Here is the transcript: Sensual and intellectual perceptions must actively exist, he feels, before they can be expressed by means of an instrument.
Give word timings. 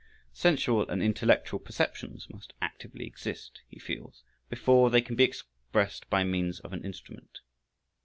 Sensual 0.33 0.89
and 0.89 0.99
intellectual 1.03 1.59
perceptions 1.59 2.27
must 2.27 2.53
actively 2.59 3.05
exist, 3.05 3.61
he 3.67 3.77
feels, 3.77 4.23
before 4.49 4.89
they 4.89 4.99
can 4.99 5.15
be 5.15 5.23
expressed 5.23 6.09
by 6.09 6.23
means 6.23 6.59
of 6.61 6.73
an 6.73 6.83
instrument. 6.83 7.41